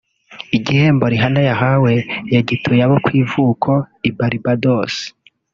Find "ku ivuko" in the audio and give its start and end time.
3.05-3.69